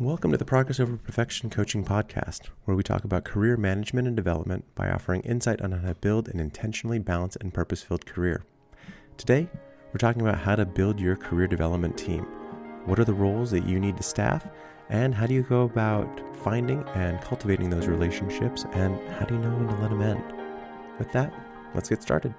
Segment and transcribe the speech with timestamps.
[0.00, 4.16] Welcome to the Progress Over Perfection Coaching Podcast, where we talk about career management and
[4.16, 8.42] development by offering insight on how to build an intentionally balanced and purpose filled career.
[9.18, 9.46] Today,
[9.92, 12.22] we're talking about how to build your career development team.
[12.86, 14.48] What are the roles that you need to staff,
[14.88, 19.40] and how do you go about finding and cultivating those relationships, and how do you
[19.40, 20.24] know when to let them end?
[20.98, 21.30] With that,
[21.74, 22.32] let's get started.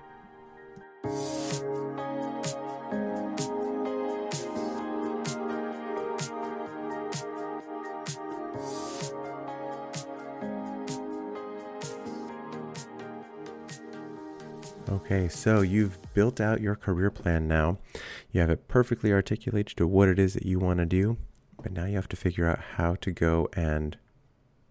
[14.91, 17.77] Okay, so you've built out your career plan now.
[18.33, 21.15] You have it perfectly articulated to what it is that you want to do,
[21.63, 23.97] but now you have to figure out how to go and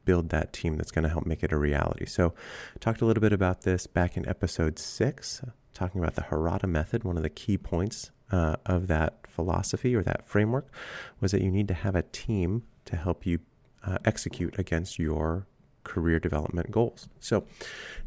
[0.04, 2.04] build that team that's going to help make it a reality.
[2.04, 2.34] So,
[2.80, 5.40] talked a little bit about this back in episode six,
[5.72, 7.02] talking about the Harada method.
[7.02, 10.70] One of the key points uh, of that philosophy or that framework
[11.20, 13.38] was that you need to have a team to help you
[13.86, 15.46] uh, execute against your
[15.92, 17.08] career development goals.
[17.18, 17.36] So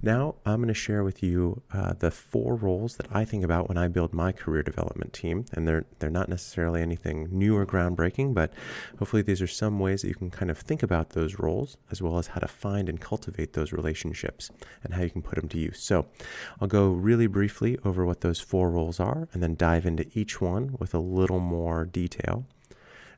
[0.02, 3.68] now I'm going to share with you uh, the four roles that I think about
[3.70, 7.66] when I build my career development team, and they're they're not necessarily anything new or
[7.66, 8.50] groundbreaking, but
[9.00, 12.02] hopefully these are some ways that you can kind of think about those roles as
[12.02, 14.52] well as how to find and cultivate those relationships
[14.84, 15.80] and how you can put them to use.
[15.82, 15.96] So
[16.60, 20.42] I'll go really briefly over what those four roles are, and then dive into each
[20.54, 22.46] one with a little more detail,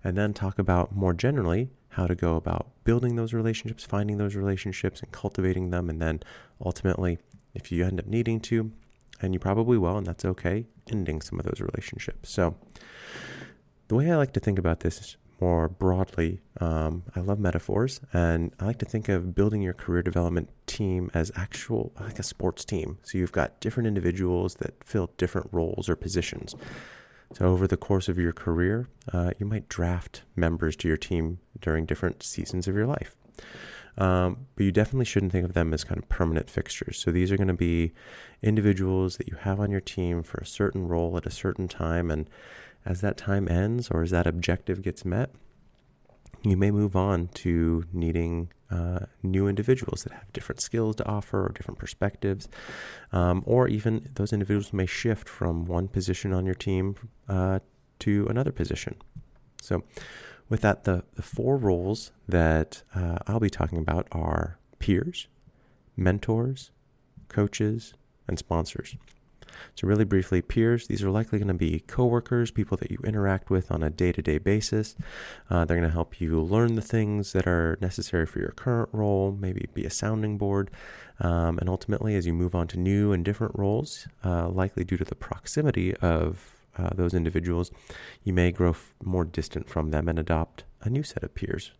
[0.03, 4.35] and then talk about more generally how to go about building those relationships, finding those
[4.35, 5.89] relationships, and cultivating them.
[5.89, 6.21] And then
[6.63, 7.19] ultimately,
[7.53, 8.71] if you end up needing to,
[9.21, 12.29] and you probably will, and that's okay, ending some of those relationships.
[12.29, 12.55] So,
[13.88, 18.51] the way I like to think about this more broadly, um, I love metaphors, and
[18.59, 22.66] I like to think of building your career development team as actual, like a sports
[22.66, 22.97] team.
[23.03, 26.55] So, you've got different individuals that fill different roles or positions.
[27.34, 31.40] So, over the course of your career, uh, you might draft members to your team
[31.59, 33.16] during different seasons of your life.
[33.98, 36.98] Um, but you definitely shouldn't think of them as kind of permanent fixtures.
[36.98, 37.94] So, these are going to be
[38.42, 42.12] individuals that you have on your team for a certain role at a certain time.
[42.12, 42.30] And
[42.85, 45.31] as that time ends or as that objective gets met,
[46.44, 51.46] you may move on to needing uh, new individuals that have different skills to offer
[51.46, 52.48] or different perspectives,
[53.12, 56.96] um, or even those individuals may shift from one position on your team
[57.30, 57.59] uh,
[58.00, 58.96] to another position.
[59.62, 59.84] So,
[60.48, 65.28] with that, the, the four roles that uh, I'll be talking about are peers,
[65.97, 66.72] mentors,
[67.30, 67.96] coaches,
[68.28, 68.96] and sponsors.
[69.75, 73.49] So, really briefly, peers, these are likely going to be coworkers, people that you interact
[73.49, 74.95] with on a day to day basis.
[75.49, 78.89] Uh, they're going to help you learn the things that are necessary for your current
[78.91, 80.71] role, maybe be a sounding board.
[81.19, 84.97] Um, and ultimately, as you move on to new and different roles, uh, likely due
[84.97, 87.72] to the proximity of uh, those individuals,
[88.23, 91.72] you may grow f- more distant from them and adopt a new set of peers.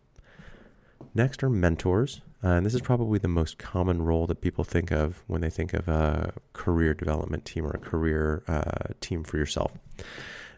[1.16, 2.20] Next are mentors.
[2.44, 5.48] Uh, and this is probably the most common role that people think of when they
[5.48, 9.72] think of a career development team or a career uh, team for yourself.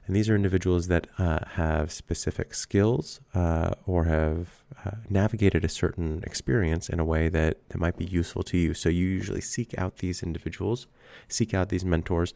[0.05, 5.69] And these are individuals that uh, have specific skills uh, or have uh, navigated a
[5.69, 8.75] certain experience in a way that, that might be useful to you.
[8.75, 10.89] So you usually seek out these individuals,
[11.29, 12.35] seek out these mentors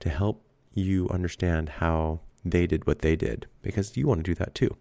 [0.00, 0.42] to help
[0.74, 4.76] you understand how they did what they did because you want to do that too.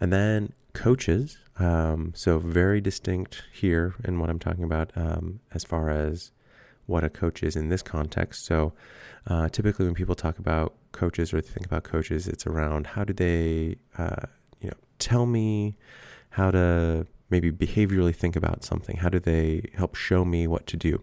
[0.00, 1.38] And then coaches.
[1.58, 6.32] Um, so very distinct here in what I'm talking about um, as far as
[6.84, 8.44] what a coach is in this context.
[8.44, 8.72] So
[9.26, 13.12] uh, typically when people talk about coaches or think about coaches, it's around how do
[13.12, 14.26] they, uh,
[14.60, 15.76] you know, tell me
[16.30, 18.98] how to maybe behaviorally think about something.
[18.98, 21.02] How do they help show me what to do?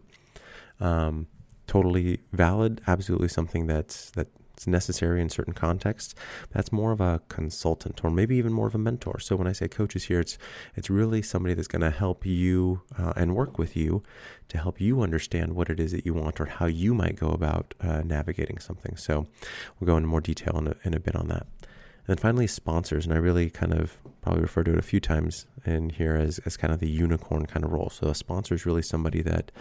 [0.79, 1.27] Um,
[1.67, 2.81] totally valid.
[2.87, 6.13] Absolutely something that's that it's necessary in certain contexts.
[6.51, 9.19] That's more of a consultant or maybe even more of a mentor.
[9.19, 10.37] So when I say coaches here, it's
[10.75, 14.03] it's really somebody that's going to help you uh, and work with you
[14.49, 17.29] to help you understand what it is that you want or how you might go
[17.29, 18.95] about uh, navigating something.
[18.95, 19.25] So
[19.79, 21.47] we'll go into more detail in a, in a bit on that.
[22.05, 23.05] And then finally, sponsors.
[23.05, 26.39] And I really kind of probably refer to it a few times in here as,
[26.39, 27.89] as kind of the unicorn kind of role.
[27.89, 29.51] So a sponsor is really somebody that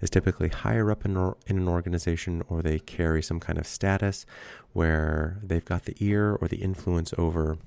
[0.00, 1.16] is typically higher up in,
[1.46, 4.26] in an organization or they carry some kind of status
[4.72, 7.58] where they've got the ear or the influence over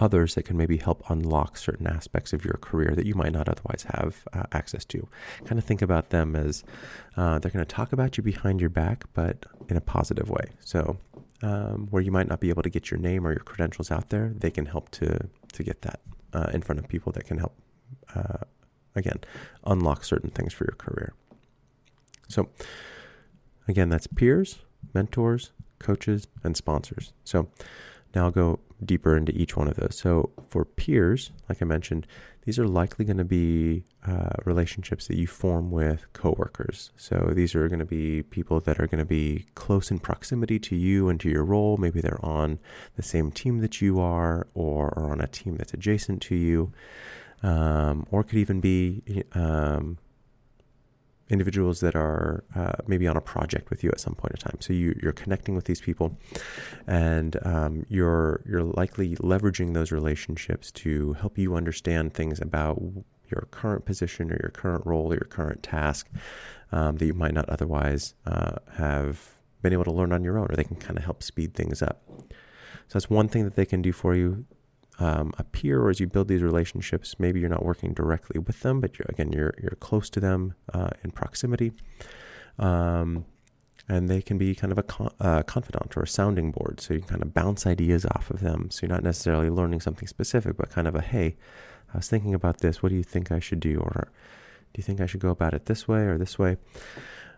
[0.00, 3.48] others that can maybe help unlock certain aspects of your career that you might not
[3.48, 5.06] otherwise have uh, access to.
[5.44, 6.64] Kind of think about them as
[7.16, 10.50] uh, they're going to talk about you behind your back, but in a positive way.
[10.60, 10.96] So
[11.44, 14.08] um, where you might not be able to get your name or your credentials out
[14.08, 16.00] there, they can help to to get that
[16.32, 17.54] uh, in front of people that can help
[18.14, 18.38] uh,
[18.96, 19.20] again
[19.64, 21.12] unlock certain things for your career.
[22.28, 22.48] So
[23.68, 24.58] again, that's peers,
[24.94, 27.12] mentors, coaches, and sponsors.
[27.24, 27.48] So
[28.14, 29.98] Now I'll go deeper into each one of those.
[29.98, 32.06] So for peers, like I mentioned,
[32.44, 36.90] these are likely going to be uh, relationships that you form with coworkers.
[36.96, 40.58] So these are going to be people that are going to be close in proximity
[40.58, 41.78] to you and to your role.
[41.78, 42.58] Maybe they're on
[42.96, 46.72] the same team that you are, or, or on a team that's adjacent to you,
[47.42, 49.02] um, or could even be
[49.32, 49.98] um,
[51.30, 54.56] individuals that are uh, maybe on a project with you at some point in time.
[54.60, 56.18] So you, you're connecting with these people,
[56.86, 62.80] and um, you're you're likely leveraging those relationships to help you understand things about
[63.30, 66.08] your current position or your current role or your current task
[66.72, 70.46] um, that you might not otherwise uh, have been able to learn on your own,
[70.50, 72.02] or they can kind of help speed things up.
[72.88, 74.44] So that's one thing that they can do for you
[74.98, 78.60] um, a peer or as you build these relationships, maybe you're not working directly with
[78.60, 81.72] them, but you're, again, you're, you're close to them uh, in proximity.
[82.58, 83.24] Um,
[83.88, 86.80] and they can be kind of a con- uh, confidant or a sounding board.
[86.80, 88.70] So you can kind of bounce ideas off of them.
[88.70, 91.36] So you're not necessarily learning something specific, but kind of a, hey,
[91.92, 92.82] I was thinking about this.
[92.82, 93.78] What do you think I should do?
[93.78, 94.08] Or
[94.72, 96.56] do you think I should go about it this way or this way?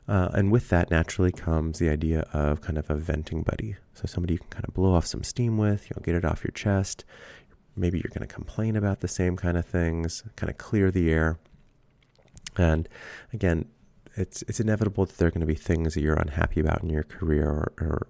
[0.08, 3.74] Uh, and with that, naturally comes the idea of kind of a venting buddy.
[3.94, 6.24] So somebody you can kind of blow off some steam with, you know, get it
[6.24, 7.04] off your chest.
[7.76, 11.10] Maybe you're going to complain about the same kind of things, kind of clear the
[11.10, 11.38] air.
[12.56, 12.88] And
[13.32, 13.66] again,
[14.16, 16.88] it's it's inevitable that there are going to be things that you're unhappy about in
[16.88, 18.06] your career or, or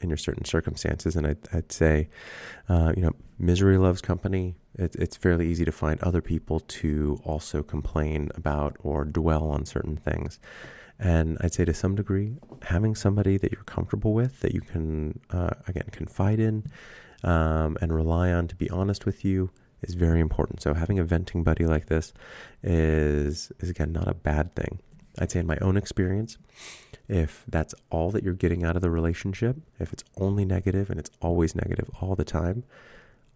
[0.00, 1.14] in your certain circumstances.
[1.14, 2.08] And I'd, I'd say,
[2.68, 4.56] uh, you know, misery loves company.
[4.74, 9.64] It, it's fairly easy to find other people to also complain about or dwell on
[9.66, 10.38] certain things.
[10.98, 15.20] And I'd say to some degree, having somebody that you're comfortable with, that you can,
[15.30, 16.64] uh, again, confide in,
[17.22, 19.50] um, and rely on to be honest with you
[19.82, 20.62] is very important.
[20.62, 22.12] So having a venting buddy like this
[22.62, 24.80] is is again not a bad thing.
[25.18, 26.38] I'd say in my own experience,
[27.08, 30.98] if that's all that you're getting out of the relationship, if it's only negative and
[30.98, 32.64] it's always negative all the time,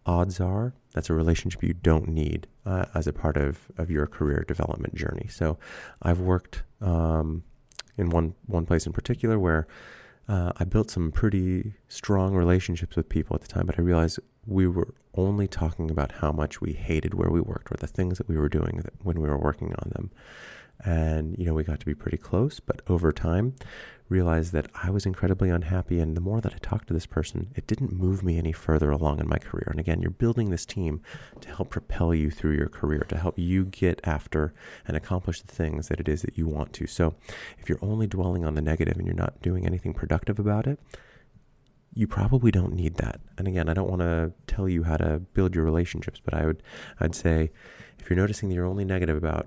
[0.07, 4.07] odds are that's a relationship you don't need uh, as a part of, of your
[4.07, 5.29] career development journey.
[5.29, 5.59] So
[6.01, 7.43] I've worked um,
[7.99, 9.67] in one one place in particular where
[10.29, 14.19] uh, I built some pretty strong relationships with people at the time, but I realized
[14.47, 18.19] we were only talking about how much we hated where we worked or the things
[18.19, 20.11] that we were doing when we were working on them.
[20.85, 23.55] And, you know, we got to be pretty close, but over time,
[24.09, 25.99] realized that I was incredibly unhappy.
[25.99, 28.91] And the more that I talked to this person, it didn't move me any further
[28.91, 29.67] along in my career.
[29.69, 31.03] And again, you're building this team
[31.41, 34.55] to help propel you through your career, to help you get after
[34.87, 36.87] and accomplish the things that it is that you want to.
[36.87, 37.15] So
[37.59, 40.79] if you're only dwelling on the negative and you're not doing anything productive about it,
[41.95, 43.21] you probably don't need that.
[43.39, 46.45] And again, I don't want to tell you how to build your relationships, but I
[46.45, 46.63] would,
[47.01, 47.51] I'd say,
[47.99, 49.47] if you're noticing that you're only negative about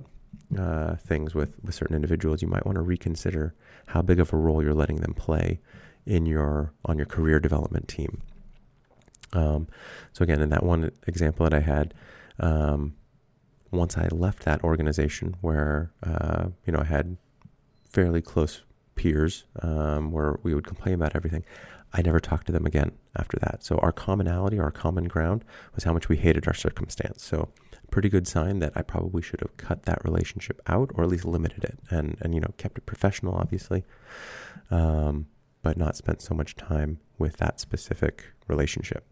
[0.58, 3.54] uh, things with, with certain individuals, you might want to reconsider
[3.88, 5.60] how big of a role you're letting them play
[6.06, 8.22] in your on your career development team.
[9.34, 9.68] Um,
[10.12, 11.94] so again, in that one example that I had,
[12.40, 12.96] um,
[13.72, 17.18] once I left that organization where uh, you know I had
[17.90, 18.64] fairly close
[18.96, 21.44] peers um, where we would complain about everything,
[21.94, 23.64] I never talked to them again after that.
[23.64, 25.44] So our commonality, our common ground,
[25.76, 27.24] was how much we hated our circumstance.
[27.24, 27.50] So
[27.92, 31.26] pretty good sign that I probably should have cut that relationship out or at least
[31.26, 33.84] limited it and, and you know, kept it professional, obviously,
[34.72, 35.28] um,
[35.62, 39.06] but not spent so much time with that specific relationship.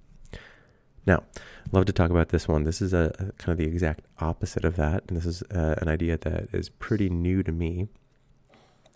[1.05, 1.23] Now,
[1.71, 2.63] love to talk about this one.
[2.63, 5.75] This is a, a, kind of the exact opposite of that, and this is uh,
[5.81, 7.87] an idea that is pretty new to me.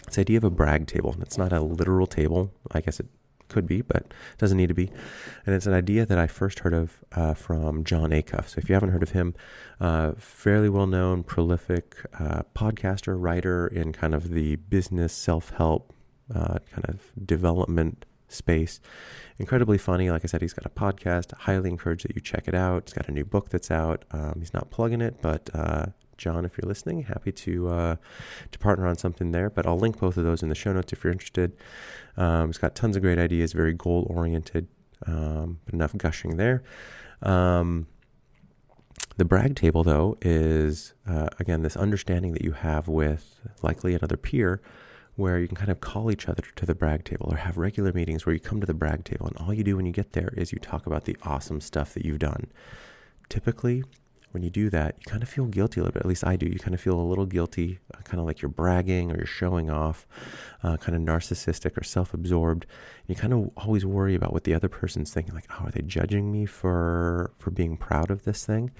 [0.08, 1.15] It's the idea of a brag table.
[1.22, 2.51] It's not a literal table.
[2.72, 3.08] I guess it
[3.51, 4.91] could be, but doesn't need to be.
[5.46, 8.50] And it's an idea that I first heard of uh, from Jon Acuff.
[8.50, 9.36] So if you haven't heard of him,
[9.79, 15.93] uh, fairly well known, prolific uh, podcaster, writer in kind of the business self help
[16.34, 18.79] uh, kind of development space.
[19.38, 20.10] Incredibly funny.
[20.10, 21.34] Like I said, he's got a podcast.
[21.34, 22.84] I highly encourage that you check it out.
[22.86, 24.05] He's got a new book that's out.
[24.12, 25.50] Um, he's not plugging it, but
[26.22, 27.96] Jon, if you're listening, happy to uh,
[28.51, 29.50] to partner on something there.
[29.50, 31.58] But I'll link both of those in the show notes if you're interested.
[32.16, 34.68] Um, it's got tons of great ideas, very goal oriented,
[35.08, 36.63] um, but enough gushing there.
[37.24, 37.88] Um,
[39.18, 44.18] the brag table, though, is uh, again this understanding that you have with likely another
[44.18, 44.62] peer
[45.16, 47.92] where you can kind of call each other to the brag table or have regular
[47.92, 50.13] meetings where you come to the brag table and all you do when you get
[50.13, 52.48] there is you talk about the awesome stuff that you've done.
[53.28, 53.84] Typically,
[54.32, 56.02] when you do that, you kind of feel guilty a little bit.
[56.02, 56.46] At least I do.
[56.46, 59.26] You kind of feel a little guilty, uh, kind of like you're bragging or you're
[59.26, 60.08] showing off,
[60.64, 62.66] uh, kind of narcissistic or self absorbed.
[63.08, 65.34] You kind of always worry about what the other person's thinking.
[65.34, 68.72] Like, oh, are they judging me for for being proud of this thing?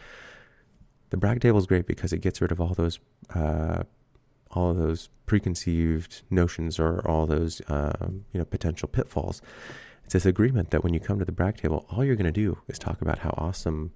[1.10, 3.00] The brag table is great because it gets rid of all those.
[3.34, 3.84] Uh,
[4.54, 9.42] all of those preconceived notions or all those uh, you know potential pitfalls
[10.12, 12.34] it's this agreement that when you come to the brag table, all you're going to
[12.34, 13.94] do is talk about how awesome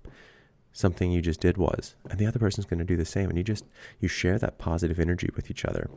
[0.76, 3.38] something you just did was, and the other person's going to do the same, and
[3.38, 3.66] you just
[4.00, 5.90] you share that positive energy with each other.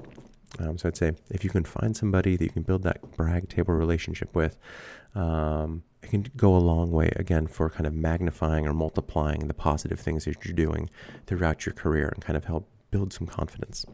[0.61, 3.49] Um, so I'd say if you can find somebody that you can build that brag
[3.49, 4.57] table relationship with,
[5.15, 9.55] um, it can go a long way again for kind of magnifying or multiplying the
[9.55, 10.89] positive things that you're doing
[11.27, 13.85] throughout your career and kind of help build some confidence.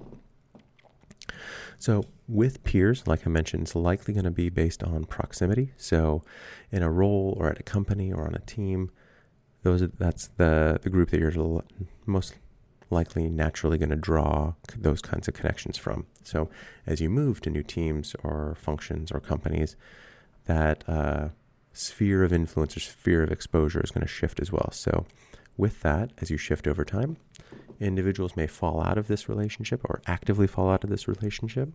[1.79, 5.73] So, with peers, like I mentioned, it's likely going to be based on proximity.
[5.79, 6.23] So,
[6.71, 8.91] in a role or at a company or on a team,
[9.65, 11.65] those that's the the group that you're
[12.07, 12.35] most
[12.91, 16.07] likely naturally going to draw those kinds of connections from.
[16.23, 16.49] So,
[16.87, 19.77] as you move to new teams or functions or companies,
[20.47, 21.29] that uh,
[21.73, 24.71] sphere of influence or sphere of exposure is going to shift as well.
[24.73, 25.07] So,
[25.57, 27.17] with that, as you shift over time,
[27.81, 31.71] individuals may fall out of this relationship or actively fall out of this relationship,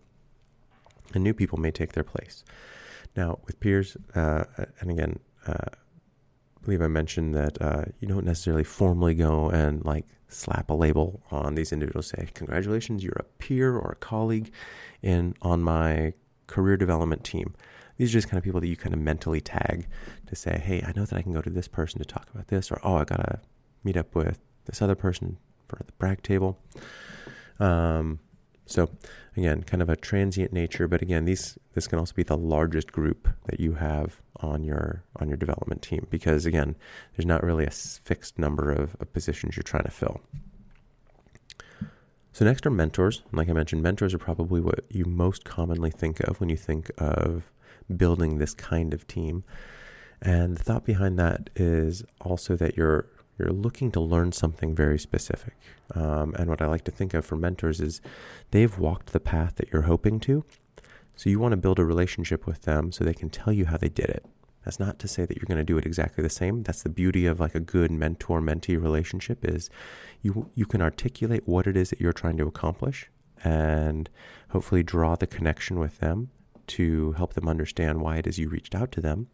[1.14, 2.44] and new people may take their place.
[3.16, 4.44] Now, with peers, uh,
[4.80, 5.70] and again, uh,
[6.62, 11.22] believe I mentioned that uh, you don't necessarily formally go and like slap a label
[11.30, 14.52] on these individuals, say, "Congratulations, you're a peer or a colleague
[15.02, 16.12] in on my
[16.46, 17.54] career development team."
[17.96, 19.86] These are just kind of people that you kind of mentally tag
[20.26, 22.48] to say, "Hey, I know that I can go to this person to talk about
[22.48, 23.40] this," or "Oh, I gotta
[23.84, 25.38] meet up with this other person
[25.68, 26.58] for the brag table.
[27.58, 28.20] Um,
[28.70, 28.88] so
[29.36, 32.92] again, kind of a transient nature, but again, these this can also be the largest
[32.92, 36.76] group that you have on your on your development team because again,
[37.16, 40.20] there's not really a fixed number of, of positions you're trying to fill.
[42.32, 43.22] So next are mentors.
[43.32, 46.90] Like I mentioned, mentors are probably what you most commonly think of when you think
[46.96, 47.50] of
[47.94, 49.42] building this kind of team.
[50.22, 53.06] And the thought behind that is also that you're
[53.40, 55.54] you're looking to learn something very specific.
[55.94, 58.00] Um, and what I like to think of for mentors is
[58.50, 60.44] they've walked the path that you're hoping to.
[61.16, 63.76] So you want to build a relationship with them so they can tell you how
[63.76, 64.24] they did it.
[64.64, 66.62] That's not to say that you're going to do it exactly the same.
[66.62, 69.70] That's the beauty of like a good mentor mentee relationship is
[70.22, 73.10] you you can articulate what it is that you're trying to accomplish
[73.42, 74.10] and
[74.50, 76.30] hopefully draw the connection with them
[76.66, 79.28] to help them understand why it is you reached out to them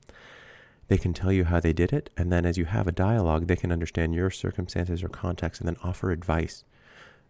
[0.89, 2.11] they can tell you how they did it.
[2.17, 5.69] And then as you have a dialogue, they can understand your circumstances or context and
[5.69, 6.65] then offer advice,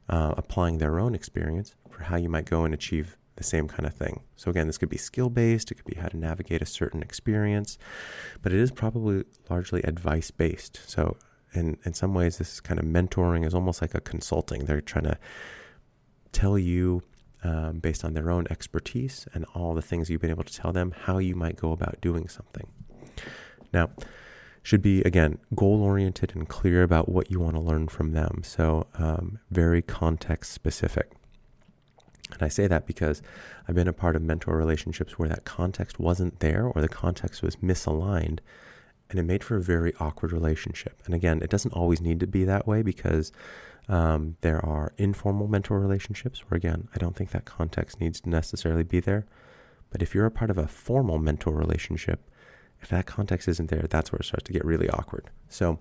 [0.08, 3.86] uh, applying their own experience for how you might go and achieve the same kind
[3.86, 4.20] of thing.
[4.36, 7.02] So again, this could be skill based, it could be how to navigate a certain
[7.02, 7.78] experience,
[8.42, 10.80] but it is probably largely advice based.
[10.86, 11.16] So
[11.52, 14.64] in, in some ways, this kind of mentoring is almost like a consulting.
[14.64, 15.18] They're trying to
[16.32, 17.02] tell you
[17.44, 20.72] um, based on their own expertise and all the things you've been able to tell
[20.72, 22.66] them how you might go about doing something.
[23.72, 23.90] Now,
[24.62, 28.42] should be again goal oriented and clear about what you want to learn from them.
[28.42, 31.12] So, um, very context specific.
[32.32, 33.22] And I say that because
[33.68, 37.42] I've been a part of mentor relationships where that context wasn't there or the context
[37.42, 38.40] was misaligned
[39.10, 41.00] and it made for a very awkward relationship.
[41.06, 43.30] And again, it doesn't always need to be that way because
[43.88, 48.28] um, there are informal mentor relationships where, again, I don't think that context needs to
[48.28, 49.26] necessarily be there.
[49.90, 52.28] But if you're a part of a formal mentor relationship,
[52.80, 55.30] if that context isn't there, that's where it starts to get really awkward.
[55.48, 55.78] So,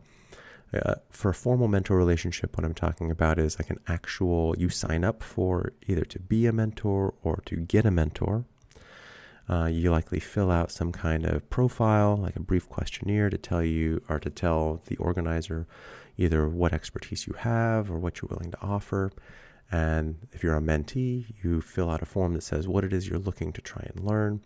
[0.74, 4.70] uh, for a formal mentor relationship, what I'm talking about is like an actual, you
[4.70, 8.46] sign up for either to be a mentor or to get a mentor.
[9.48, 13.64] Uh, you likely fill out some kind of profile, like a brief questionnaire to tell
[13.64, 15.68] you or to tell the organizer
[16.18, 19.12] either what expertise you have or what you're willing to offer.
[19.72, 23.08] And if you're a mentee, you fill out a form that says what it is
[23.08, 24.42] you're looking to try and learn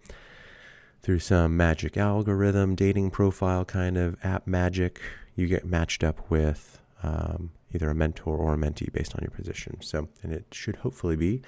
[1.01, 4.99] through some magic algorithm, dating profile kind of app magic,
[5.35, 9.31] you get matched up with um, either a mentor or a mentee based on your
[9.31, 9.77] position.
[9.81, 11.41] So, and it should hopefully be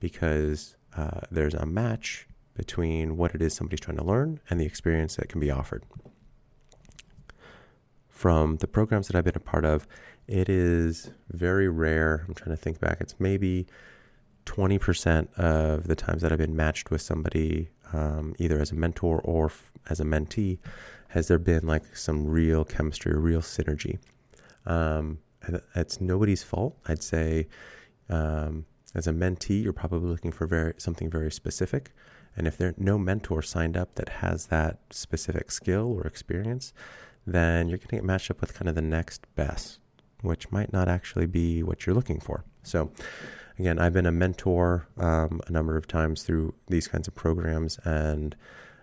[0.00, 4.66] because uh, there's a match between what it is somebody's trying to learn and the
[4.66, 5.84] experience that can be offered.
[8.08, 9.86] From the programs that I've been a part of,
[10.26, 12.24] it is very rare.
[12.26, 12.98] I'm trying to think back.
[13.00, 13.66] It's maybe
[14.44, 19.20] 20% of the times that I've been matched with somebody um, either as a mentor
[19.20, 20.58] or f- as a mentee,
[21.08, 23.98] has there been like some real chemistry or real synergy?
[24.66, 25.18] Um,
[25.74, 26.76] it's nobody's fault.
[26.86, 27.48] I'd say
[28.08, 31.92] um, as a mentee, you're probably looking for very something very specific.
[32.36, 36.72] And if there no mentor signed up that has that specific skill or experience,
[37.26, 39.80] then you're going to get matched up with kind of the next best,
[40.22, 42.44] which might not actually be what you're looking for.
[42.62, 42.90] So
[43.58, 47.78] again, I've been a mentor um, a number of times through these kinds of programs,
[47.84, 48.36] and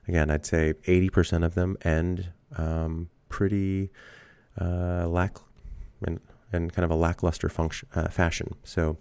[0.07, 3.89] again, I'd say 80% of them end um, pretty
[4.59, 5.37] uh, lack
[6.05, 6.19] in,
[6.53, 8.55] in, kind of a lackluster function uh, fashion.
[8.63, 8.97] So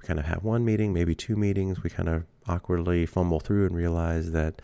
[0.00, 1.82] we kind of have one meeting, maybe two meetings.
[1.82, 4.62] We kind of awkwardly fumble through and realize that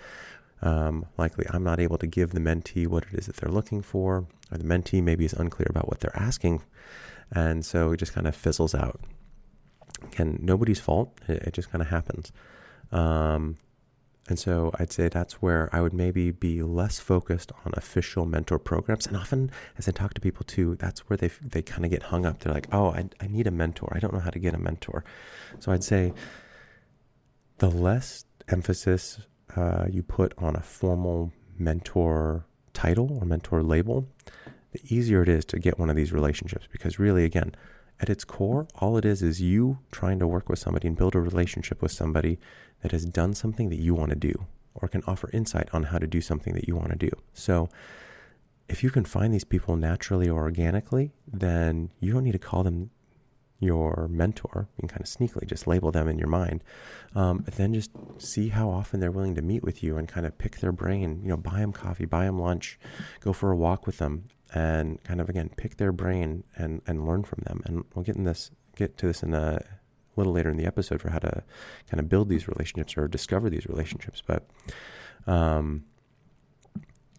[0.63, 3.83] Um, likely, I'm not able to give the mentee what it is that they're looking
[3.83, 6.63] for, or the mentee maybe is unclear about what they're asking,
[7.33, 9.01] and so it just kind of fizzles out.
[10.05, 11.19] Again, nobody's fault.
[11.29, 12.33] It, it just kind of happens.
[12.91, 13.59] Um,
[14.29, 18.59] and so I'd say that's where I would maybe be less focused on official mentor
[18.59, 19.07] programs.
[19.07, 22.05] And often, as I talk to people too, that's where they they kind of get
[22.05, 22.39] hung up.
[22.39, 23.93] They're like, "Oh, I, I need a mentor.
[23.93, 25.05] I don't know how to get a mentor."
[25.59, 26.13] So I'd say
[27.59, 29.21] the less emphasis
[29.57, 34.09] uh, you put on a formal mentor title or mentor label,
[34.73, 36.69] the easier it is to get one of these relationships.
[36.71, 37.55] Because really, again,
[38.03, 41.15] at its core, all it is is you trying to work with somebody and build
[41.15, 42.39] a relationship with somebody
[42.83, 45.99] that has done something that you want to do or can offer insight on how
[45.99, 47.11] to do something that you want to do.
[47.33, 47.69] So,
[48.69, 52.63] if you can find these people naturally or organically, then you don't need to call
[52.63, 52.91] them
[53.61, 54.69] your mentor.
[54.77, 56.65] You can kind of sneakily just label them in your mind.
[57.15, 60.39] Um, then just see how often they're willing to meet with you and kind of
[60.39, 61.21] pick their brain.
[61.23, 62.79] You know, buy them coffee, buy them lunch,
[63.21, 67.07] go for a walk with them, and kind of again pick their brain and and
[67.07, 67.63] learn from them.
[67.65, 69.63] And we'll get in this get to this in a
[70.17, 71.43] little later in the episode for how to
[71.91, 74.23] kind of build these relationships or discover these relationships.
[74.27, 74.47] But
[75.27, 75.85] um,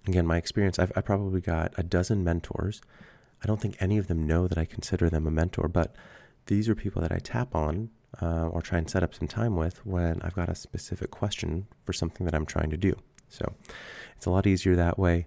[0.08, 2.82] again, my experience, I've I probably got a dozen mentors.
[3.44, 5.96] I don't think any of them know that I consider them a mentor, but
[6.46, 7.90] these are people that I tap on
[8.22, 11.68] uh, or try and set up some time with when I've got a specific question
[11.84, 12.96] for something that I'm trying to do.
[13.28, 13.54] So
[14.16, 15.26] it's a lot easier that way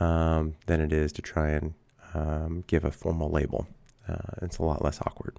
[0.00, 1.74] um, than it is to try and
[2.14, 3.66] um, give a formal label.
[4.08, 5.36] Uh, it's a lot less awkward.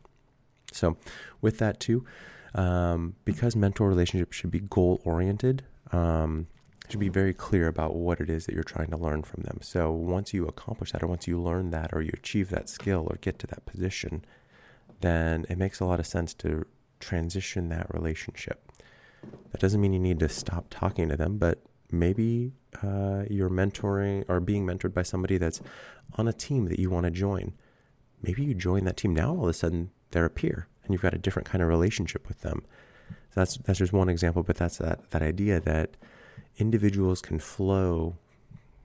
[0.72, 0.98] So,
[1.42, 2.06] with that too,
[2.54, 6.48] um, because mentor relationships should be goal oriented, um,
[6.90, 9.60] should be very clear about what it is that you're trying to learn from them.
[9.62, 13.08] So, once you accomplish that, or once you learn that, or you achieve that skill,
[13.10, 14.26] or get to that position,
[15.02, 16.66] then it makes a lot of sense to
[17.00, 18.72] transition that relationship.
[19.52, 22.54] That doesn't mean you need to stop talking to them, but maybe
[22.84, 25.62] uh, you're mentoring or being mentored by somebody that's
[26.14, 27.54] on a team that you want to join.
[28.22, 31.02] Maybe you join that team now, all of a sudden they're a peer and you've
[31.02, 32.66] got a different kind of relationship with them.
[33.10, 35.98] So that's that's just one example, but that's that that idea that
[36.58, 38.16] individuals can flow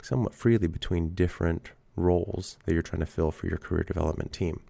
[0.02, 4.60] somewhat freely between different roles that you're trying to fill for your career development team.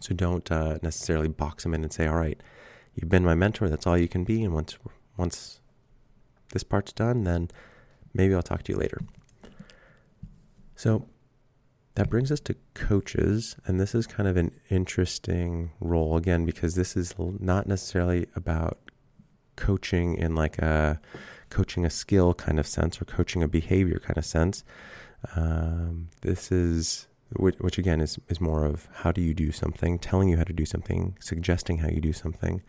[0.00, 2.40] So don't uh, necessarily box them in and say, "All right,
[2.94, 3.68] you've been my mentor.
[3.68, 4.76] That's all you can be." And once
[5.16, 5.60] once
[6.52, 7.50] this part's done, then
[8.14, 9.00] maybe I'll talk to you later.
[10.76, 11.06] So
[11.94, 16.74] that brings us to coaches, and this is kind of an interesting role again because
[16.74, 18.78] this is not necessarily about
[19.56, 21.00] coaching in like a
[21.50, 24.64] coaching a skill kind of sense or coaching a behavior kind of sense.
[25.36, 29.98] Um, this is which, which again is is more of how do you do something,
[29.98, 32.62] telling you how to do something, suggesting how you do something,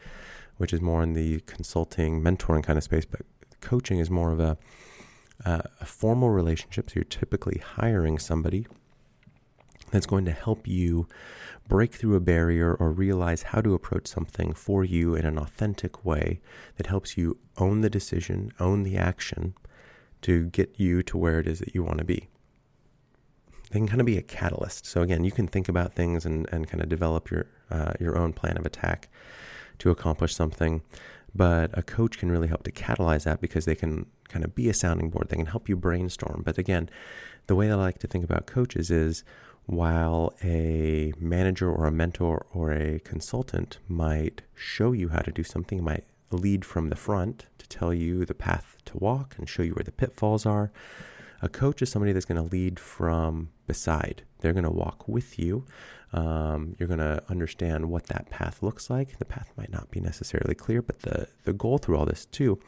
[0.58, 3.06] which is more in the consulting, mentoring kind of space.
[3.06, 3.22] But
[3.64, 4.58] coaching is more of a
[5.46, 6.90] uh, a formal relationship.
[6.90, 8.68] So you're typically hiring somebody
[9.92, 11.08] that's going to help you
[11.68, 16.04] break through a barrier or realize how to approach something for you in an authentic
[16.04, 16.40] way
[16.78, 19.54] that helps you own the decision, own the action
[20.22, 22.28] to get you to where it is that you want to be.
[23.72, 24.86] They can kind of be a catalyst.
[24.86, 28.18] So again, you can think about things and, and kind of develop your uh, your
[28.18, 29.10] own plan of attack
[29.80, 30.84] to accomplish something.
[31.36, 34.70] But a coach can really help to catalyze that because they can kind of be
[34.70, 35.30] a sounding board.
[35.30, 36.44] They can help you brainstorm.
[36.46, 36.90] But again,
[37.48, 39.24] the way I like to think about coaches is
[39.66, 45.44] while a manager or a mentor or a consultant might show you how to do
[45.44, 49.64] something, might lead from the front to tell you the path to walk and show
[49.64, 50.72] you where the pitfalls are.
[51.44, 54.24] A coach is somebody that's going to lead from beside.
[54.40, 55.66] They're going to walk with you.
[56.14, 59.20] Um, you're going to understand what that path looks like.
[59.20, 62.60] The path might not be necessarily clear, but the, the goal through all this, too,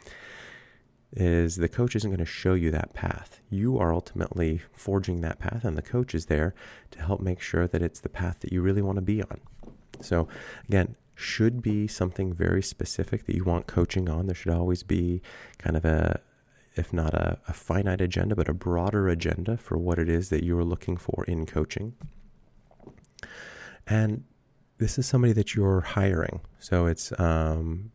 [1.13, 3.39] is the coach isn't going to show you that path.
[3.49, 6.53] You are ultimately forging that path, and the coach is there
[6.91, 9.39] to help make sure that it's the path that you really want to be on.
[10.01, 10.27] So,
[10.67, 14.25] again, should be something very specific that you want coaching on.
[14.25, 15.21] There should always be
[15.59, 16.19] kind of a,
[16.75, 20.43] if not a, a finite agenda, but a broader agenda for what it is that
[20.43, 21.93] you are looking for in coaching.
[23.88, 24.23] And
[24.77, 26.41] this is somebody that you're hiring.
[26.59, 27.91] So it's um,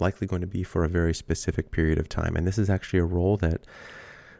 [0.00, 2.36] likely going to be for a very specific period of time.
[2.36, 3.62] And this is actually a role that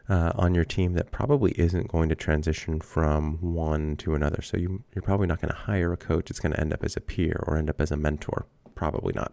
[0.09, 4.41] uh, on your team that probably isn't going to transition from one to another.
[4.41, 6.31] So you, you're probably not going to hire a coach.
[6.31, 8.47] It's going to end up as a peer or end up as a mentor.
[8.75, 9.33] Probably not.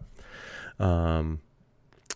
[0.78, 1.40] Um,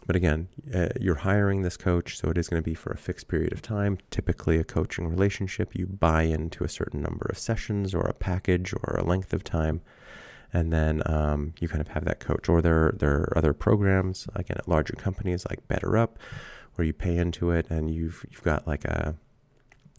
[0.06, 2.96] but again, uh, you're hiring this coach, so it is going to be for a
[2.96, 3.98] fixed period of time.
[4.10, 8.72] Typically, a coaching relationship, you buy into a certain number of sessions or a package
[8.72, 9.80] or a length of time
[10.52, 12.48] and then um, you kind of have that coach.
[12.48, 16.10] Or there there are other programs again at larger companies like BetterUp,
[16.74, 19.14] where you pay into it and you've you've got like a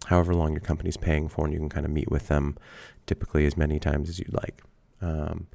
[0.08, 2.58] however long your company's paying for, and you can kind of meet with them
[3.06, 4.62] typically as many times as you'd like.
[5.02, 5.48] Um,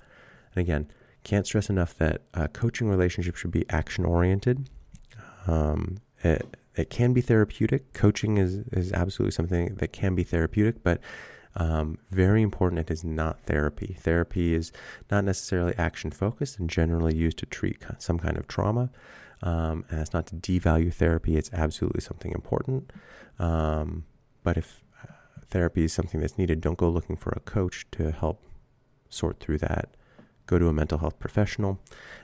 [0.54, 0.90] and again,
[1.26, 4.70] can't stress enough that a coaching relationship should be action oriented.
[5.48, 7.92] Um, it, it can be therapeutic.
[7.92, 11.00] Coaching is, is absolutely something that can be therapeutic, but
[11.56, 13.96] um, very important, it is not therapy.
[13.98, 14.70] Therapy is
[15.10, 18.90] not necessarily action focused and generally used to treat some kind of trauma.
[19.42, 22.92] Um, and that's not to devalue therapy, it's absolutely something important.
[23.40, 24.04] Um,
[24.44, 25.12] but if uh,
[25.50, 28.42] therapy is something that's needed, don't go looking for a coach to help
[29.08, 29.95] sort through that.
[30.46, 31.80] Go to a mental health professional.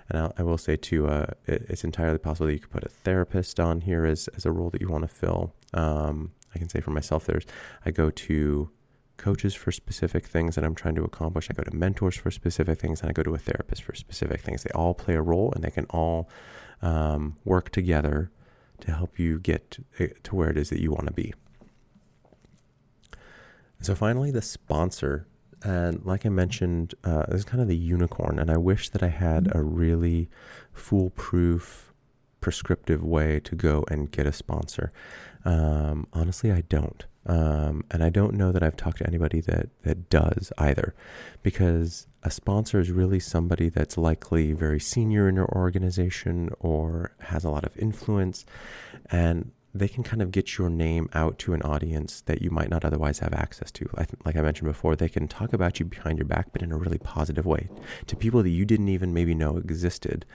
[0.09, 2.85] And I'll, I will say, too, uh, it, it's entirely possible that you could put
[2.85, 5.55] a therapist on here as, as a role that you want to fill.
[5.75, 7.47] Um, I can say for myself, there's
[7.85, 8.71] I go to
[9.17, 11.49] coaches for specific things that I'm trying to accomplish.
[11.51, 14.41] I go to mentors for specific things, and I go to a therapist for specific
[14.41, 14.63] things.
[14.63, 16.29] They all play a role, and they can all
[16.83, 18.31] um, work together
[18.81, 21.33] to help you get eh, to where it is that you want to be.
[23.81, 25.27] So finally, the sponsor,
[25.65, 29.03] and like I mentioned, uh, this is kind of the unicorn, and I wish that
[29.03, 30.29] I had a really
[30.73, 31.93] foolproof,
[32.41, 34.93] prescriptive way to go and get a sponsor.
[35.45, 37.05] Um, honestly, I don't.
[37.25, 40.93] Um, and I don't know that I've talked to anybody that, that does either,
[41.43, 47.45] because a sponsor is really somebody that's likely very senior in your organization or has
[47.45, 48.45] a lot of influence,
[49.11, 52.69] and they can kind of get your name out to an audience that you might
[52.69, 53.89] not otherwise have access to.
[54.25, 56.77] like I mentioned before, they can talk about you behind your back, but in a
[56.77, 57.69] really positive way
[58.07, 60.27] to people that you didn't even maybe know existed.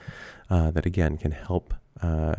[0.50, 1.74] Uh, that again can help.
[2.02, 2.34] Uh,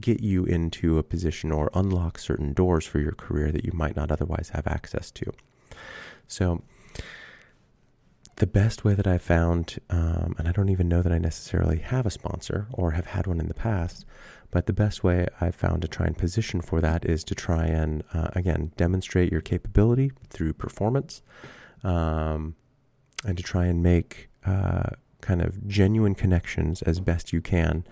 [0.00, 3.96] get you into a position or unlock certain doors for your career that you might
[3.96, 5.32] not otherwise have access to.
[6.28, 6.62] So,
[8.36, 11.78] the best way that I found, um, and I don't even know that I necessarily
[11.78, 14.04] have a sponsor or have had one in the past,
[14.50, 17.64] but the best way I've found to try and position for that is to try
[17.64, 21.22] and, uh, again, demonstrate your capability through performance
[21.82, 22.54] um,
[23.24, 24.90] and to try and make uh,
[25.22, 27.84] kind of genuine connections as best you can.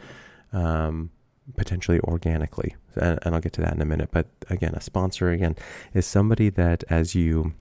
[0.53, 1.11] Um,
[1.57, 2.75] potentially organically.
[2.95, 4.09] And, and, I'll get to that in a minute.
[4.13, 5.57] But again, a sponsor again
[5.93, 7.53] is somebody that as you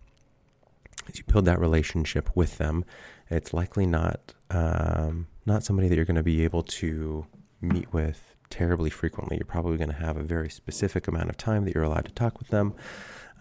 [1.08, 2.86] as you build that relationship with them,
[3.30, 7.26] it's likely not um, not somebody that you're going to be able to
[7.62, 9.38] meet with terribly frequently.
[9.38, 12.12] You're probably going to have a very specific amount of time that you're allowed to
[12.12, 12.76] talk with them.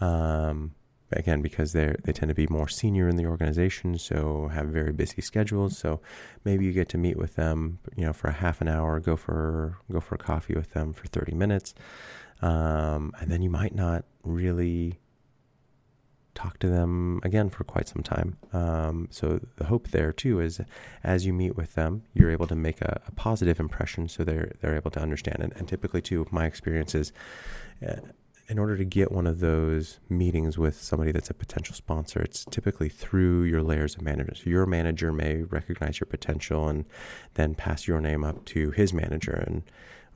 [0.00, 0.74] Um,
[1.12, 4.92] again because they they tend to be more senior in the organization, so have very
[4.92, 5.78] busy schedules.
[5.78, 6.00] So
[6.44, 9.16] maybe you get to meet with them, you know, for a half an hour, go
[9.16, 11.74] for go for a coffee with them for thirty minutes,
[12.40, 15.00] um, and then you might not really
[16.34, 18.38] talk to them again for quite some time.
[18.52, 20.60] Um, so the hope there too is,
[21.04, 24.52] as you meet with them, you're able to make a, a positive impression, so they're
[24.60, 25.38] they're able to understand.
[25.40, 27.12] And, and typically, too, my experience is.
[27.86, 27.96] Uh,
[28.48, 32.44] in order to get one of those meetings with somebody that's a potential sponsor, it's
[32.50, 34.44] typically through your layers of managers.
[34.44, 36.84] Your manager may recognize your potential and
[37.34, 39.32] then pass your name up to his manager.
[39.46, 39.62] And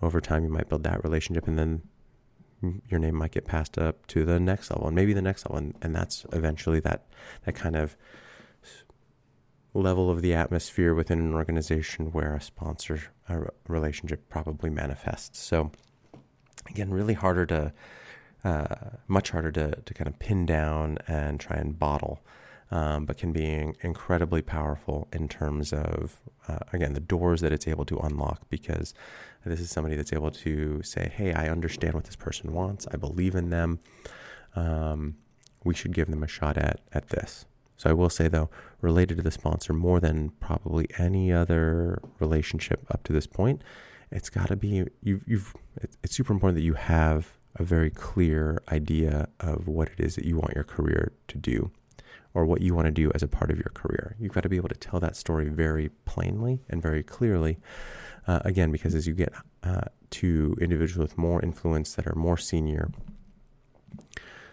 [0.03, 1.83] over time, you might build that relationship, and then
[2.89, 5.59] your name might get passed up to the next level, and maybe the next level,
[5.59, 7.07] and, and that's eventually that
[7.45, 7.97] that kind of
[9.75, 15.39] level of the atmosphere within an organization where a sponsor a relationship probably manifests.
[15.39, 15.71] So
[16.69, 17.73] again, really harder to
[18.45, 18.75] uh,
[19.09, 22.21] much harder to, to kind of pin down and try and bottle,
[22.71, 27.67] um, but can be incredibly powerful in terms of, uh, again, the doors that it's
[27.67, 28.95] able to unlock because
[29.51, 32.97] this is somebody that's able to say, hey, I understand what this person wants, I
[32.97, 33.81] believe in them.
[34.55, 35.17] Um,
[35.65, 37.47] we should give them a shot at, at this.
[37.77, 38.49] So I will say though,
[38.81, 43.63] related to the sponsor, more than probably any other relationship up to this point,
[44.11, 45.55] it's got to be you've, you've
[46.03, 50.25] it's super important that you have a very clear idea of what it is that
[50.25, 51.71] you want your career to do
[52.35, 54.15] or what you want to do as a part of your career.
[54.21, 57.59] You've got to be able to tell that story very plainly and very clearly.
[58.27, 62.37] Uh, again, because as you get uh, to individuals with more influence that are more
[62.37, 62.91] senior,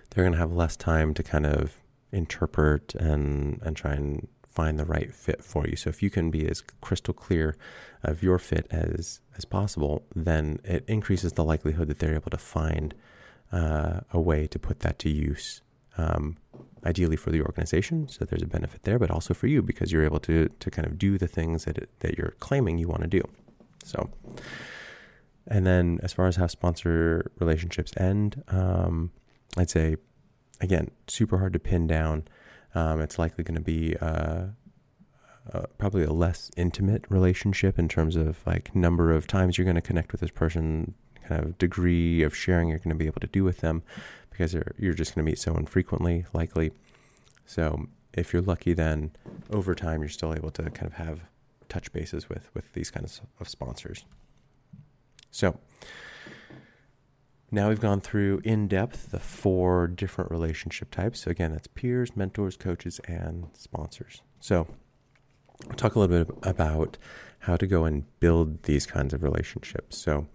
[0.10, 1.78] they're going to have less time to kind of
[2.12, 5.76] interpret and and try and find the right fit for you.
[5.76, 7.58] So if you can be as crystal clear
[8.04, 12.38] of your fit as as possible, then it increases the likelihood that they're able to
[12.38, 12.94] find
[13.52, 15.62] uh, a way to put that to use.
[15.96, 16.38] Um,
[16.86, 20.06] ideally for the organization, so there's a benefit there, but also for you because you're
[20.06, 23.02] able to to kind of do the things that it, that you're claiming you want
[23.02, 23.24] to do.
[23.84, 24.10] So,
[25.48, 29.12] and then as far as how sponsor relationships end, um,
[29.58, 29.98] I'd say
[30.62, 32.28] again super hard to pin down.
[32.76, 34.46] Um, it's likely going to be uh,
[35.54, 39.76] uh, probably a less intimate relationship in terms of like number of times you're going
[39.76, 40.96] to connect with this person,
[41.28, 43.84] kind of degree of sharing you're going to be able to do with them
[44.32, 46.72] because you're just going to meet so infrequently, likely.
[47.46, 49.12] So if you're lucky, then
[49.52, 51.19] over time you're still able to kind of have
[51.74, 54.06] touch bases with with these kinds of sponsors.
[55.32, 55.60] So
[57.52, 61.22] now we've gone through in depth the four different relationship types.
[61.22, 64.22] So again, that's peers, mentors, coaches, and sponsors.
[64.40, 64.68] So
[65.70, 66.98] I'll talk a little bit about
[67.40, 69.98] how to go and build these kinds of relationships.
[69.98, 70.28] So,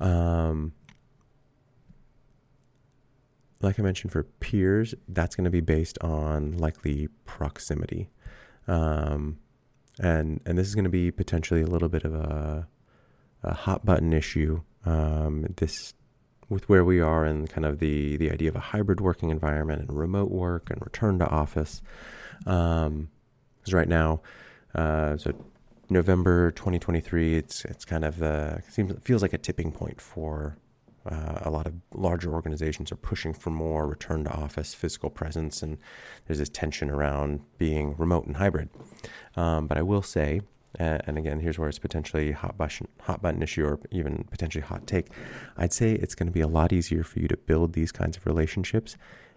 [0.00, 0.72] um,
[3.60, 8.08] like I mentioned, for peers, that's going to be based on likely proximity,
[8.66, 9.38] um,
[9.98, 12.68] and and this is going to be potentially a little bit of a,
[13.42, 14.62] a hot button issue.
[14.84, 15.94] Um, this
[16.48, 19.82] with where we are and kind of the the idea of a hybrid working environment
[19.82, 21.82] and remote work and return to office.
[22.40, 23.08] Because um,
[23.72, 24.20] right now,
[24.74, 25.32] uh, so
[25.90, 30.56] November 2023, it's it's kind of uh, seems feels like a tipping point for
[31.10, 35.62] uh, a lot of larger organizations are pushing for more return to office physical presence,
[35.62, 35.78] and
[36.26, 38.68] there's this tension around being remote and hybrid.
[39.36, 40.42] Um, but I will say,
[40.78, 44.86] and again, here's where it's potentially hot button, hot button issue, or even potentially hot
[44.86, 45.06] take.
[45.56, 48.16] I'd say it's going to be a lot easier for you to build these kinds
[48.16, 48.96] of relationships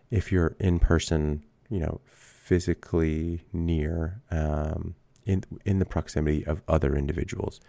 [0.10, 6.96] if you're in person, you know, physically near, um, in in the proximity of other
[6.96, 7.62] individuals.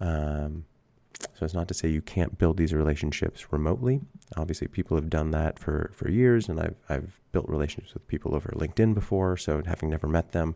[0.00, 0.64] Um,
[1.34, 4.00] so it's not to say you can't build these relationships remotely.
[4.36, 8.34] Obviously, people have done that for, for years, and I've I've built relationships with people
[8.34, 9.36] over LinkedIn before.
[9.36, 10.54] So having never met them,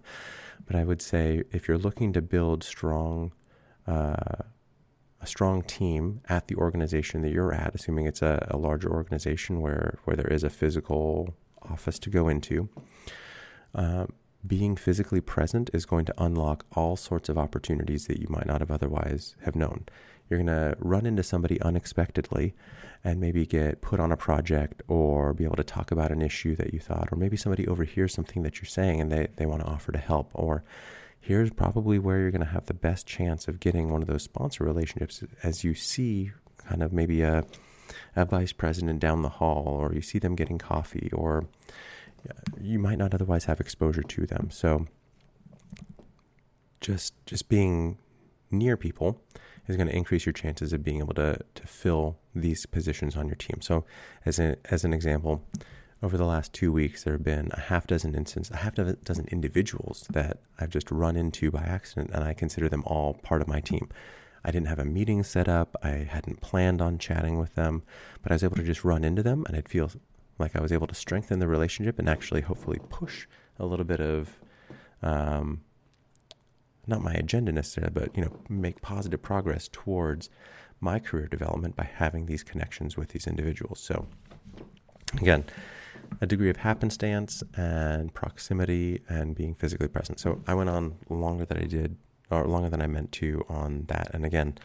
[0.66, 3.32] but I would say if you're looking to build strong,
[3.86, 4.42] uh,
[5.20, 9.60] a strong team at the organization that you're at, assuming it's a, a larger organization
[9.60, 12.68] where where there is a physical office to go into.
[13.74, 14.06] Uh,
[14.46, 18.60] being physically present is going to unlock all sorts of opportunities that you might not
[18.60, 19.84] have otherwise have known.
[20.28, 22.54] You're going to run into somebody unexpectedly
[23.04, 26.56] and maybe get put on a project or be able to talk about an issue
[26.56, 29.62] that you thought, or maybe somebody overhears something that you're saying and they, they want
[29.62, 30.30] to offer to help.
[30.34, 30.64] Or
[31.20, 34.22] here's probably where you're going to have the best chance of getting one of those
[34.22, 37.44] sponsor relationships as you see kind of maybe a,
[38.16, 41.46] a vice president down the hall, or you see them getting coffee, or
[42.28, 44.48] uh, you might not otherwise have exposure to them.
[44.50, 44.86] So
[46.80, 47.98] just just being
[48.50, 49.20] near people
[49.68, 53.26] is going to increase your chances of being able to to fill these positions on
[53.26, 53.60] your team.
[53.60, 53.84] So,
[54.24, 55.44] as an as an example,
[56.02, 59.26] over the last two weeks, there have been a half dozen instances, a half dozen
[59.30, 63.48] individuals that I've just run into by accident, and I consider them all part of
[63.48, 63.88] my team.
[64.44, 65.76] I didn't have a meeting set up.
[65.82, 67.82] I hadn't planned on chatting with them,
[68.22, 69.90] but I was able to just run into them, and it feel
[70.38, 73.26] like I was able to strengthen the relationship and actually, hopefully, push
[73.58, 74.38] a little bit of
[75.02, 75.62] um,
[76.88, 80.30] not my agenda necessarily, but you know, make positive progress towards
[80.80, 83.80] my career development by having these connections with these individuals.
[83.80, 84.06] So,
[85.20, 85.44] again,
[86.20, 90.20] a degree of happenstance and proximity and being physically present.
[90.20, 91.96] So I went on longer than I did,
[92.30, 94.10] or longer than I meant to on that.
[94.12, 94.58] And again,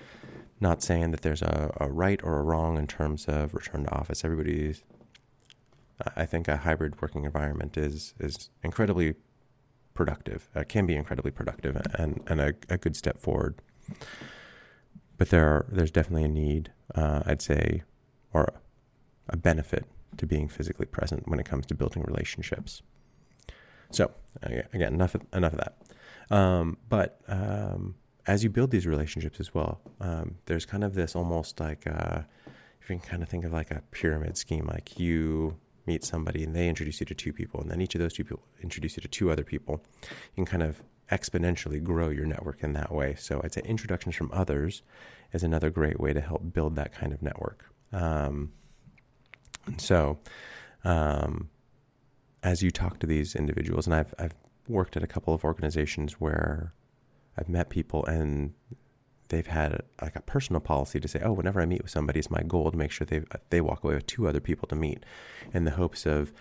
[0.60, 3.92] not saying that there's a, a right or a wrong in terms of return to
[3.92, 4.24] office.
[4.24, 4.84] Everybody's,
[6.16, 9.16] I think, a hybrid working environment is is incredibly
[9.94, 10.50] productive.
[10.56, 13.56] Uh, can be incredibly productive and and a, a good step forward.
[15.18, 17.84] But there are, there's definitely a need, uh, I'd say,
[18.34, 18.54] or
[19.30, 19.86] a benefit
[20.18, 22.82] to being physically present when it comes to building relationships.
[23.92, 26.36] So again, enough of, enough of that.
[26.36, 31.16] Um, but um, as you build these relationships as well, um, there's kind of this
[31.16, 32.22] almost like uh,
[32.82, 34.66] you can kind of think of like a pyramid scheme.
[34.66, 38.02] Like you meet somebody and they introduce you to two people, and then each of
[38.02, 39.84] those two people introduce you to two other people.
[40.02, 43.16] You can kind of exponentially grow your network in that way.
[43.16, 44.82] So I'd say introductions from others
[45.32, 47.66] is another great way to help build that kind of network.
[47.92, 48.54] Um,
[49.66, 50.20] and so,
[50.84, 51.50] um,
[52.42, 54.36] as you talk to these individuals, and I've I've
[54.68, 56.74] worked at a couple of organizations where
[57.38, 58.54] I've met people and
[59.30, 62.32] they've had like a personal policy to say, oh, whenever I meet with somebody, it's
[62.32, 65.04] my goal to make sure they they walk away with two other people to meet,
[65.54, 66.34] in the hopes of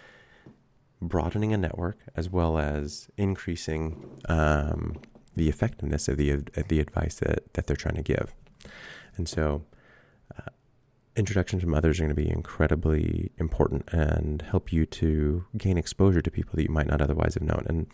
[1.01, 4.97] broadening a network as well as increasing um,
[5.35, 8.35] the effectiveness of the of the advice that that they're trying to give,
[9.16, 9.64] and so.
[10.38, 10.51] Uh,
[11.14, 16.23] introductions from others are going to be incredibly important and help you to gain exposure
[16.23, 17.66] to people that you might not otherwise have known.
[17.68, 17.87] And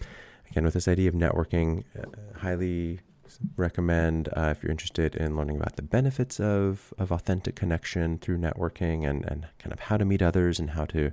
[0.48, 3.00] again, with this idea of networking, uh, highly
[3.56, 8.38] recommend uh, if you're interested in learning about the benefits of, of authentic connection through
[8.38, 11.12] networking and, and kind of how to meet others and how to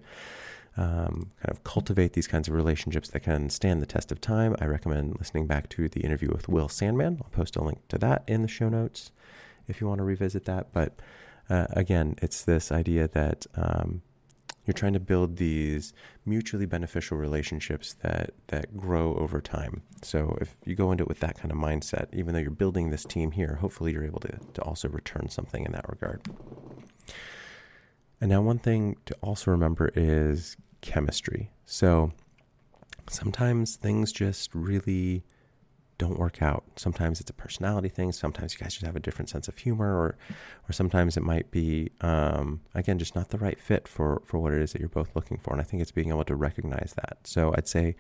[0.78, 4.56] um, kind of cultivate these kinds of relationships that can stand the test of time.
[4.60, 7.19] I recommend listening back to the interview with Will Sandman.
[7.23, 9.12] I'll post a link to that in the show notes
[9.67, 10.73] if you want to revisit that.
[10.73, 10.99] But
[11.49, 14.01] uh, again, it's this idea that um,
[14.65, 15.93] you're trying to build these
[16.25, 19.84] mutually beneficial relationships that that grow over time.
[20.01, 22.89] So if you go into it with that kind of mindset, even though you're building
[22.89, 26.21] this team here, hopefully you're able to to also return something in that regard.
[28.21, 31.51] And now one thing to also remember is chemistry.
[31.65, 32.13] So
[33.10, 35.23] sometimes things just really
[35.97, 36.63] don't work out.
[36.75, 38.12] Sometimes it's a personality thing.
[38.12, 40.17] Sometimes you guys just have a different sense of humor, or
[40.67, 44.53] or sometimes it might be um, again just not the right fit for for what
[44.53, 45.53] it is that you're both looking for.
[45.53, 47.19] And I think it's being able to recognize that.
[47.23, 47.95] So I'd say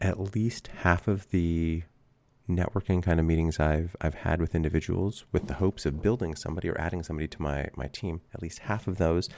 [0.00, 1.82] at least half of the
[2.48, 6.68] networking kind of meetings I've I've had with individuals with the hopes of building somebody
[6.68, 8.20] or adding somebody to my my team.
[8.32, 9.28] At least half of those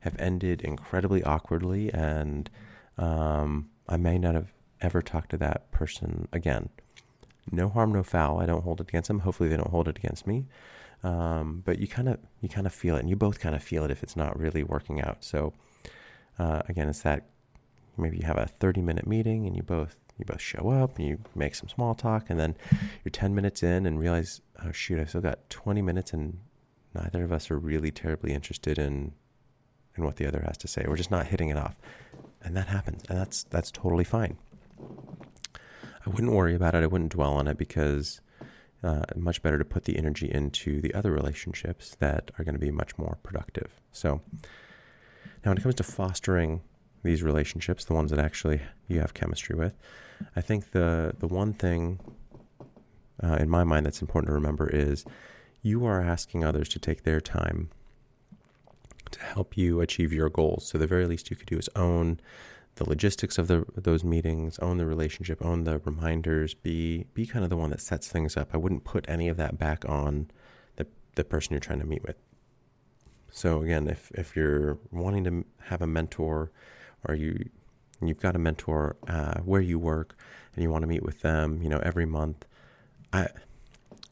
[0.00, 2.50] have ended incredibly awkwardly, and
[2.98, 6.68] um, I may not have ever talked to that person again
[7.52, 8.40] no harm, no foul.
[8.40, 9.20] I don't hold it against them.
[9.20, 10.46] Hopefully, they don't hold it against me.
[11.02, 13.62] Um, but you kind of you kind of feel it, and you both kind of
[13.62, 15.24] feel it if it's not really working out.
[15.24, 15.52] So
[16.38, 17.26] uh, again, it's that
[17.96, 21.06] maybe you have a 30 minute meeting, and you both you both show up and
[21.06, 22.56] you make some small talk, and then
[23.04, 26.38] you're 10 minutes in and realize, oh shoot, I've still got 20 minutes, and
[26.94, 29.12] neither of us are really terribly interested in
[29.96, 30.84] in what the other has to say.
[30.86, 31.76] We're just not hitting it off,
[32.42, 34.36] and that happens, and that's that's totally fine.
[36.08, 36.82] I wouldn't worry about it.
[36.82, 38.22] I wouldn't dwell on it because
[38.82, 42.60] uh, much better to put the energy into the other relationships that are going to
[42.60, 43.78] be much more productive.
[43.92, 44.22] So
[45.44, 46.62] now, when it comes to fostering
[47.02, 49.74] these relationships, the ones that actually you have chemistry with,
[50.34, 52.00] I think the the one thing
[53.22, 55.04] uh, in my mind that's important to remember is
[55.60, 57.68] you are asking others to take their time
[59.10, 60.66] to help you achieve your goals.
[60.68, 62.18] So the very least you could do is own
[62.78, 67.44] the logistics of the those meetings, own the relationship, own the reminders, be be kind
[67.44, 68.50] of the one that sets things up.
[68.52, 70.30] I wouldn't put any of that back on
[70.76, 70.86] the
[71.16, 72.16] the person you're trying to meet with.
[73.30, 76.52] So again, if if you're wanting to have a mentor,
[77.06, 77.50] or you
[78.00, 80.16] you've got a mentor uh, where you work
[80.54, 82.46] and you want to meet with them, you know, every month,
[83.12, 83.28] I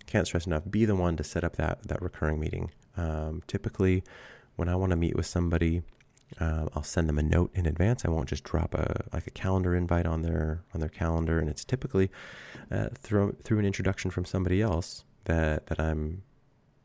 [0.06, 0.64] can't stress enough.
[0.68, 2.72] Be the one to set up that that recurring meeting.
[2.96, 4.02] Um, typically,
[4.56, 5.82] when I want to meet with somebody
[6.40, 8.04] uh, I'll send them a note in advance.
[8.04, 11.48] I won't just drop a like a calendar invite on their on their calendar, and
[11.48, 12.10] it's typically
[12.70, 16.22] uh, through through an introduction from somebody else that that I'm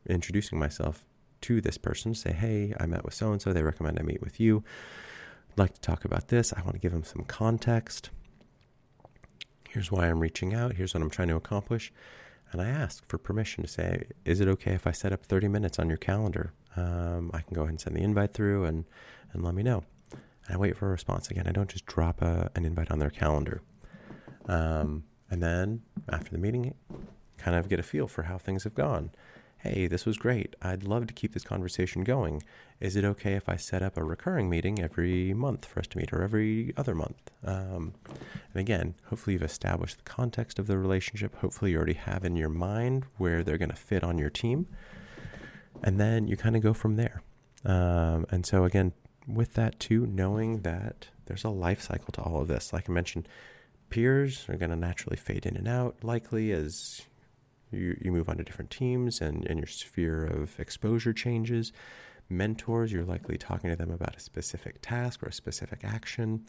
[0.06, 1.04] introducing myself
[1.42, 2.14] to this person.
[2.14, 3.52] Say, hey, I met with so and so.
[3.52, 4.64] They recommend I meet with you.
[5.50, 6.52] I'd like to talk about this.
[6.52, 8.10] I want to give them some context.
[9.68, 10.74] Here's why I'm reaching out.
[10.74, 11.92] Here's what I'm trying to accomplish.
[12.52, 15.48] And I ask for permission to say, is it okay if I set up 30
[15.48, 16.52] minutes on your calendar?
[16.76, 18.84] Um, I can go ahead and send the invite through and
[19.32, 19.84] and let me know.
[20.12, 21.46] And I wait for a response again.
[21.46, 23.62] I don't just drop a, an invite on their calendar.
[24.46, 26.74] Um, and then after the meeting,
[27.38, 29.10] kind of get a feel for how things have gone.
[29.62, 30.56] Hey, this was great.
[30.60, 32.42] I'd love to keep this conversation going.
[32.80, 35.98] Is it okay if I set up a recurring meeting every month for us to
[35.98, 37.30] meet or every other month?
[37.44, 37.94] Um,
[38.52, 41.36] and again, hopefully you've established the context of the relationship.
[41.36, 44.66] Hopefully you already have in your mind where they're going to fit on your team.
[45.84, 47.22] And then you kind of go from there.
[47.64, 48.92] Um, and so, again,
[49.28, 52.72] with that too, knowing that there's a life cycle to all of this.
[52.72, 53.28] Like I mentioned,
[53.90, 57.02] peers are going to naturally fade in and out, likely as
[57.72, 61.72] you, you move on to different teams and, and your sphere of exposure changes.
[62.28, 66.46] Mentors, you're likely talking to them about a specific task or a specific action.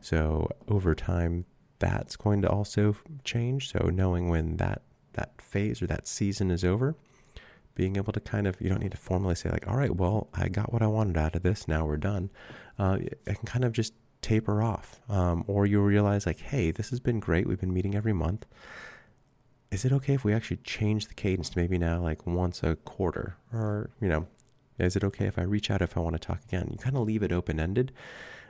[0.00, 1.44] So over time,
[1.78, 3.70] that's going to also change.
[3.70, 4.82] So knowing when that
[5.14, 6.94] that phase or that season is over,
[7.74, 10.28] being able to kind of you don't need to formally say like all right well
[10.34, 12.30] i got what i wanted out of this now we're done
[12.78, 16.90] uh, it can kind of just taper off um, or you'll realize like hey this
[16.90, 18.44] has been great we've been meeting every month
[19.70, 22.76] is it okay if we actually change the cadence to maybe now like once a
[22.76, 23.36] quarter?
[23.52, 24.26] Or you know
[24.78, 26.68] is it okay if i reach out if i want to talk again?
[26.72, 27.92] You kind of leave it open-ended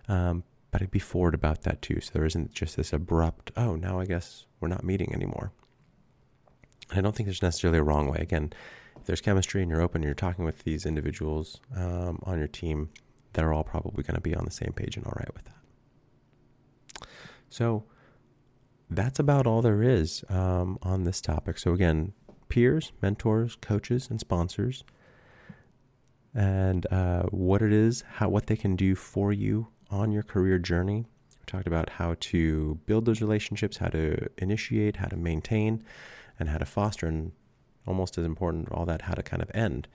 [0.09, 2.01] um, but i'd be forward about that too.
[2.01, 5.53] So there isn't just this abrupt oh now i guess we're not meeting anymore.
[6.93, 8.19] I don't think there's necessarily a wrong way.
[8.21, 8.53] Again
[8.97, 12.49] if there's chemistry and you're open and you're talking with these individuals um, on your
[12.49, 12.91] team,
[13.33, 17.09] they're all probably going to be on the same page and all right with that.
[17.49, 17.85] So
[18.91, 21.59] that's about all there is um, on this topic.
[21.59, 22.13] So again,
[22.49, 24.85] peers, mentors, coaches, and sponsors,
[26.35, 30.59] and uh, what it is, how what they can do for you on your career
[30.59, 31.07] journey.
[31.39, 35.83] We talked about how to build those relationships, how to initiate, how to maintain,
[36.39, 37.33] and how to foster and
[37.87, 39.89] almost as important, all that how to kind of end.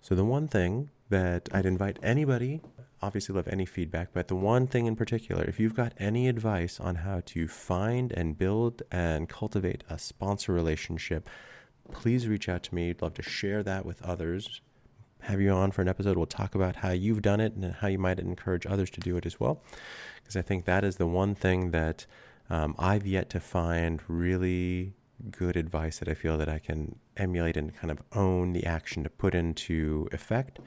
[0.00, 2.60] So, the one thing that I'd invite anybody,
[3.04, 6.80] obviously, love any feedback, but the one thing in particular, if you've got any advice
[6.80, 11.28] on how to find and build and cultivate a sponsor relationship,
[11.92, 12.90] please reach out to me.
[12.90, 14.60] I'd love to share that with others.
[15.20, 16.16] have you on for an episode.
[16.16, 19.16] We'll talk about how you've done it and how you might encourage others to do
[19.16, 19.62] it as well.
[20.22, 22.06] Because I think that is the one thing that
[22.50, 24.94] um, I've yet to find really
[25.30, 29.02] good advice that I feel that I can emulate and kind of own the action
[29.04, 30.58] to put into effect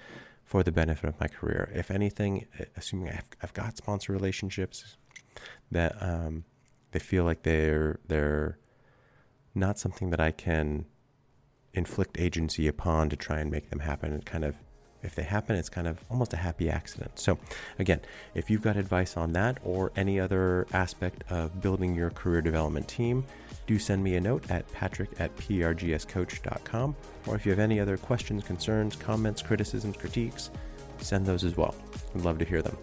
[0.47, 1.69] for the benefit of my career.
[1.75, 4.95] If anything, assuming I've, I've got sponsor relationships
[5.69, 6.45] that um,
[6.91, 8.57] they feel like they're they're
[9.53, 10.85] not something that I can
[11.73, 14.55] inflict agency upon to try and make them happen and kind of
[15.07, 17.17] if they happen, it's kind of almost a happy accident.
[17.17, 17.39] So,
[17.79, 18.01] again,
[18.35, 22.87] if you've got advice on that or any other aspect of building your career development
[22.87, 23.25] team,
[23.65, 26.95] do send me a note at patrick at prgscoach.com.
[27.25, 30.51] Or if you have any other questions, concerns, comments, criticisms, critiques,
[30.99, 31.75] send those as well.
[32.15, 32.77] I'd love to hear them.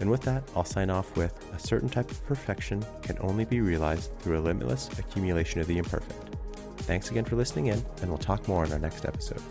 [0.00, 3.60] And with that, I'll sign off with a certain type of perfection can only be
[3.60, 6.36] realized through a limitless accumulation of the imperfect.
[6.82, 9.42] Thanks again for listening in, and we'll talk more in our next episode.